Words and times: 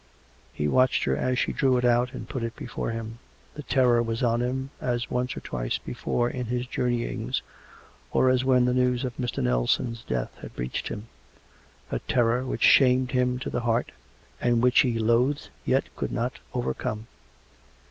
He 0.51 0.67
watched 0.67 1.03
her 1.03 1.15
as 1.15 1.37
she 1.37 1.53
drew 1.53 1.77
it 1.77 1.85
out 1.85 2.11
and 2.13 2.27
put 2.27 2.41
it 2.41 2.55
before 2.55 2.89
him. 2.89 3.19
The 3.53 3.61
terror 3.61 4.01
was 4.01 4.23
on 4.23 4.41
him, 4.41 4.71
as 4.81 5.11
once 5.11 5.37
or 5.37 5.41
twice 5.41 5.77
before 5.77 6.27
in 6.27 6.47
his 6.47 6.65
jour 6.65 6.87
neyings, 6.89 7.43
or 8.11 8.27
as 8.31 8.43
when 8.43 8.65
the 8.65 8.73
news 8.73 9.05
of 9.05 9.15
Mr. 9.17 9.43
Nelson's 9.43 10.01
death 10.03 10.35
had 10.41 10.57
reached 10.57 10.87
him— 10.87 11.05
a 11.91 11.99
terror 11.99 12.43
which 12.43 12.63
shamed 12.63 13.11
him 13.11 13.37
to 13.37 13.51
the 13.51 13.61
heart, 13.61 13.91
and 14.41 14.59
which 14.63 14.79
he 14.79 14.97
loathed 14.97 15.49
yet 15.65 15.95
could 15.95 16.11
not 16.11 16.39
overcome. 16.55 17.05